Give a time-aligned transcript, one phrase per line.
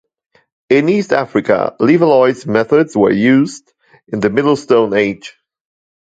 [0.69, 3.71] In East Africa, Levallois methods were used
[4.07, 5.37] in the Middle Stone Age.